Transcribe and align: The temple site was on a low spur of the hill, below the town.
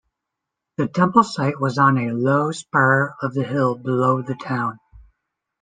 The 0.77 0.87
temple 0.87 1.21
site 1.23 1.59
was 1.61 1.77
on 1.77 1.99
a 1.99 2.09
low 2.09 2.51
spur 2.53 3.13
of 3.21 3.35
the 3.35 3.43
hill, 3.43 3.75
below 3.75 4.23
the 4.23 4.33
town. 4.33 4.79